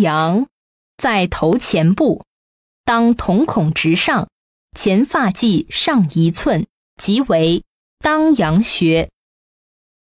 [0.00, 0.46] 阳
[0.96, 2.24] 在头前部
[2.84, 4.28] 当瞳孔直上
[4.76, 7.64] 前发际上一寸即为
[7.98, 9.13] 当阳穴。